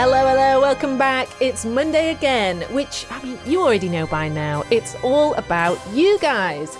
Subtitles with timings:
[0.00, 1.28] Hello, hello, welcome back.
[1.40, 4.62] It's Monday again, which, I mean, you already know by now.
[4.70, 6.78] It's all about you guys.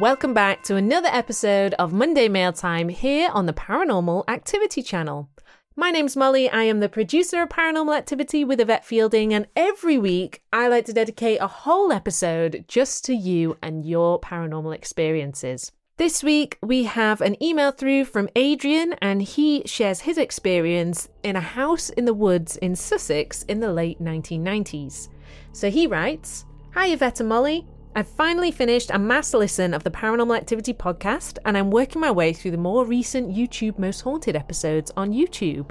[0.00, 5.30] Welcome back to another episode of Monday Mail Time here on the Paranormal Activity Channel.
[5.76, 6.50] My name's Molly.
[6.50, 10.86] I am the producer of Paranormal Activity with Yvette Fielding, and every week I like
[10.86, 15.70] to dedicate a whole episode just to you and your paranormal experiences.
[15.96, 21.36] This week we have an email through from Adrian, and he shares his experience in
[21.36, 25.06] a house in the woods in Sussex in the late 1990s.
[25.52, 27.64] So he writes Hi, Yvette and Molly.
[27.94, 32.10] I've finally finished a mass listen of the Paranormal Activity podcast, and I'm working my
[32.10, 35.70] way through the more recent YouTube Most Haunted episodes on YouTube.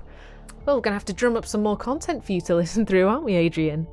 [0.66, 2.85] Well, we're going to have to drum up some more content for you to listen
[2.85, 3.85] through, aren't we, Adrian?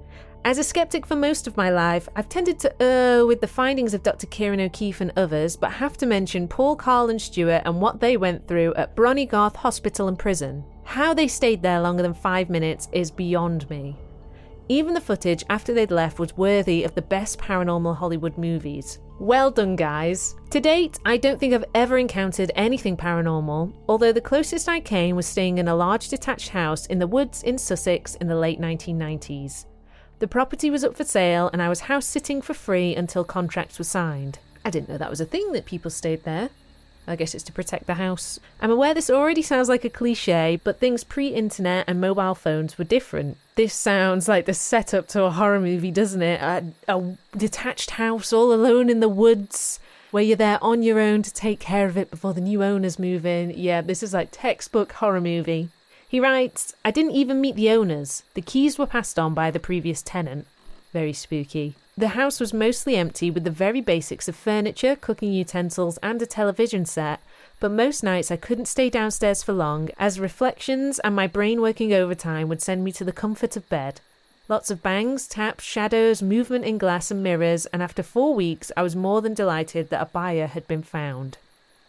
[0.43, 3.93] As a skeptic for most of my life, I've tended to err with the findings
[3.93, 4.27] of Dr.
[4.27, 8.17] Ciarán O'Keeffe and others, but have to mention Paul, Karl, and Stuart and what they
[8.17, 10.65] went through at Bronnygarth Hospital and Prison.
[10.85, 13.99] How they stayed there longer than five minutes is beyond me.
[14.71, 18.99] Even the footage after they'd left was worthy of the best paranormal Hollywood movies.
[19.19, 20.35] Well done, guys.
[20.51, 25.17] To date, I don't think I've ever encountered anything paranormal, although the closest I came
[25.17, 28.59] was staying in a large detached house in the woods in Sussex in the late
[28.59, 29.67] 1990s.
[30.21, 33.79] The property was up for sale, and I was house sitting for free until contracts
[33.79, 34.39] were signed.
[34.63, 36.51] I didn't know that was a thing that people stayed there.
[37.07, 38.39] I guess it's to protect the house.
[38.61, 42.77] I'm aware this already sounds like a cliche, but things pre internet and mobile phones
[42.77, 43.39] were different.
[43.55, 46.41] This sounds like the setup to a horror movie, doesn't it?
[46.43, 49.81] A, a detached house all alone in the woods
[50.11, 52.99] where you're there on your own to take care of it before the new owners
[52.99, 53.55] move in.
[53.57, 55.71] Yeah, this is like textbook horror movie.
[56.11, 58.25] He writes, I didn't even meet the owners.
[58.35, 60.49] The keys were passed on by the previous tenant.
[60.93, 61.77] Very spooky.
[61.97, 66.27] The house was mostly empty with the very basics of furniture, cooking utensils, and a
[66.27, 67.21] television set,
[67.61, 71.93] but most nights I couldn't stay downstairs for long, as reflections and my brain working
[71.93, 74.01] overtime would send me to the comfort of bed.
[74.49, 78.83] Lots of bangs, taps, shadows, movement in glass and mirrors, and after four weeks I
[78.83, 81.39] was more than delighted that a buyer had been found.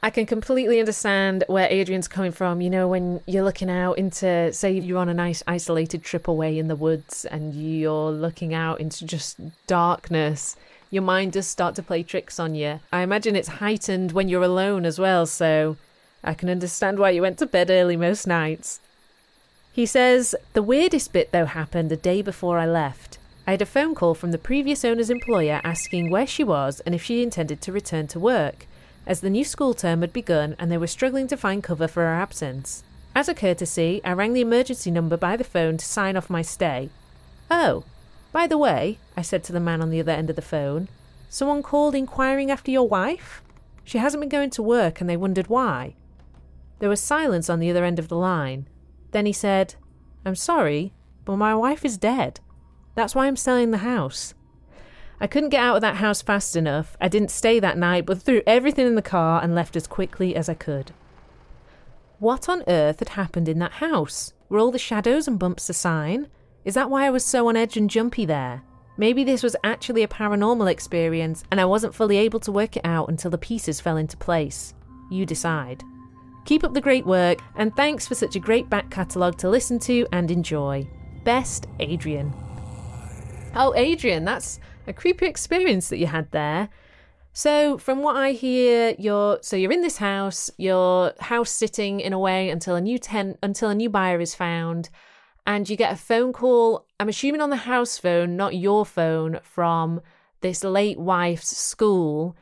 [0.03, 2.59] I can completely understand where Adrian's coming from.
[2.59, 6.57] You know, when you're looking out into, say, you're on a nice isolated trip away
[6.57, 10.55] in the woods and you're looking out into just darkness,
[10.89, 12.79] your mind does start to play tricks on you.
[12.91, 15.77] I imagine it's heightened when you're alone as well, so
[16.23, 18.79] I can understand why you went to bed early most nights.
[19.71, 23.19] He says, The weirdest bit, though, happened a day before I left.
[23.45, 26.95] I had a phone call from the previous owner's employer asking where she was and
[26.95, 28.65] if she intended to return to work
[29.11, 32.01] as the new school term had begun and they were struggling to find cover for
[32.01, 32.81] her absence.
[33.13, 36.41] As a courtesy, I rang the emergency number by the phone to sign off my
[36.41, 36.89] stay.
[37.51, 37.83] Oh,
[38.31, 40.87] by the way, I said to the man on the other end of the phone,
[41.27, 43.43] someone called inquiring after your wife?
[43.83, 45.95] She hasn't been going to work and they wondered why.
[46.79, 48.65] There was silence on the other end of the line.
[49.11, 49.75] Then he said,
[50.25, 50.93] I'm sorry,
[51.25, 52.39] but my wife is dead.
[52.95, 54.33] That's why I'm selling the house.
[55.21, 56.97] I couldn't get out of that house fast enough.
[56.99, 60.35] I didn't stay that night, but threw everything in the car and left as quickly
[60.35, 60.91] as I could.
[62.17, 64.33] What on earth had happened in that house?
[64.49, 66.27] Were all the shadows and bumps a sign?
[66.65, 68.63] Is that why I was so on edge and jumpy there?
[68.97, 72.85] Maybe this was actually a paranormal experience and I wasn't fully able to work it
[72.85, 74.73] out until the pieces fell into place.
[75.11, 75.83] You decide.
[76.45, 79.77] Keep up the great work and thanks for such a great back catalogue to listen
[79.79, 80.87] to and enjoy.
[81.23, 82.33] Best, Adrian.
[83.55, 84.59] Oh, Adrian, that's
[84.91, 86.69] a creepy experience that you had there.
[87.33, 92.11] So, from what I hear, you're so you're in this house, you're house sitting in
[92.13, 94.89] a way until a new tent until a new buyer is found,
[95.47, 96.85] and you get a phone call.
[96.99, 100.01] I'm assuming on the house phone, not your phone, from
[100.41, 102.35] this late wife's school,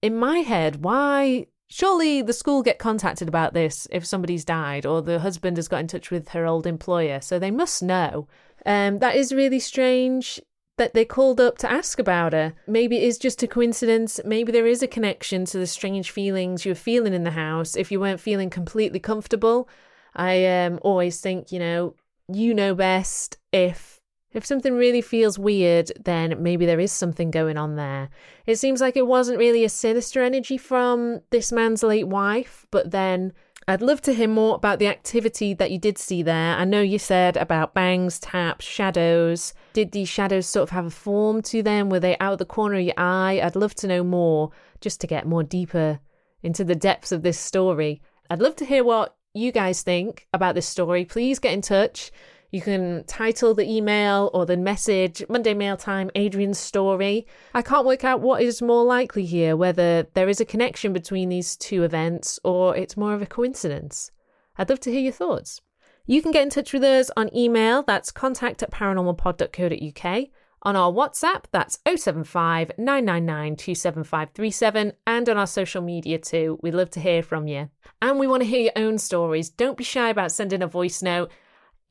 [0.00, 5.02] in my head, why surely the school get contacted about this if somebody's died or
[5.02, 8.26] the husband has got in touch with her old employer, so they must know.
[8.64, 10.40] Um, that is really strange
[10.76, 12.54] that they called up to ask about her.
[12.66, 14.20] Maybe it is just a coincidence.
[14.24, 17.76] Maybe there is a connection to the strange feelings you were feeling in the house
[17.76, 19.68] if you weren't feeling completely comfortable.
[20.14, 21.94] I um, always think, you know,
[22.28, 24.00] you know best if
[24.32, 28.08] if something really feels weird, then maybe there is something going on there.
[28.46, 32.90] It seems like it wasn't really a sinister energy from this man's late wife, but
[32.90, 33.32] then
[33.66, 36.54] I'd love to hear more about the activity that you did see there.
[36.54, 39.54] I know you said about bangs, taps, shadows.
[39.72, 41.88] Did these shadows sort of have a form to them?
[41.88, 43.40] Were they out of the corner of your eye?
[43.42, 44.50] I'd love to know more
[44.82, 46.00] just to get more deeper
[46.42, 48.02] into the depths of this story.
[48.28, 51.06] I'd love to hear what you guys think about this story.
[51.06, 52.12] Please get in touch.
[52.54, 57.26] You can title the email or the message Monday Mail Time Adrian's story.
[57.52, 61.30] I can't work out what is more likely here, whether there is a connection between
[61.30, 64.12] these two events or it's more of a coincidence.
[64.56, 65.62] I'd love to hear your thoughts.
[66.06, 70.28] You can get in touch with us on email, that's contact at paranormalpod.co.uk,
[70.62, 76.60] on our WhatsApp, that's 075 999 27537, and on our social media too.
[76.62, 77.70] We'd love to hear from you.
[78.00, 79.50] And we want to hear your own stories.
[79.50, 81.32] Don't be shy about sending a voice note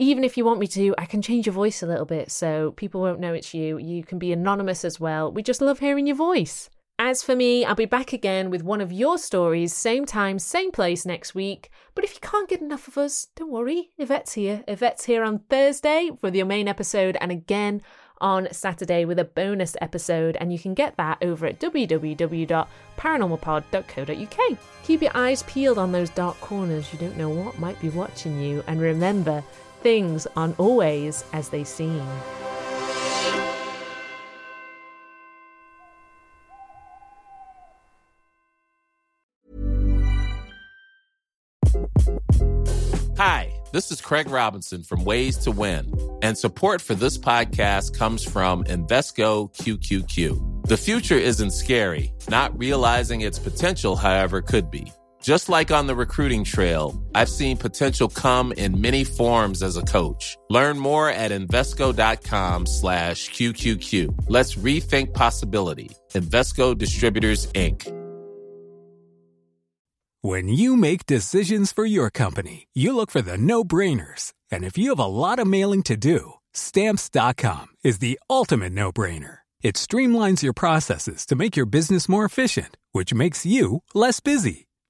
[0.03, 2.71] even if you want me to, I can change your voice a little bit so
[2.71, 3.77] people won't know it's you.
[3.77, 5.31] You can be anonymous as well.
[5.31, 6.69] We just love hearing your voice.
[6.99, 10.71] As for me, I'll be back again with one of your stories, same time, same
[10.71, 11.71] place next week.
[11.95, 13.89] But if you can't get enough of us, don't worry.
[13.97, 14.63] Yvette's here.
[14.67, 17.81] Yvette's here on Thursday for the main episode and again
[18.21, 20.37] on Saturday with a bonus episode.
[20.39, 24.57] And you can get that over at www.paranormalpod.co.uk.
[24.83, 26.93] Keep your eyes peeled on those dark corners.
[26.93, 28.63] You don't know what might be watching you.
[28.67, 29.43] And remember,
[29.83, 32.01] things aren't always as they seem.
[43.17, 48.23] Hi, this is Craig Robinson from Ways to Win, and support for this podcast comes
[48.23, 50.67] from Invesco QQQ.
[50.67, 54.91] The future isn't scary, not realizing its potential, however, could be.
[55.23, 59.81] Just like on the recruiting trail, I've seen potential come in many forms as a
[59.81, 60.37] coach.
[60.49, 64.25] Learn more at Invesco.com slash QQQ.
[64.27, 65.89] Let's rethink possibility.
[66.13, 67.87] Invesco Distributors, Inc.
[70.21, 74.33] When you make decisions for your company, you look for the no-brainers.
[74.51, 79.37] And if you have a lot of mailing to do, Stamps.com is the ultimate no-brainer.
[79.61, 84.67] It streamlines your processes to make your business more efficient, which makes you less busy.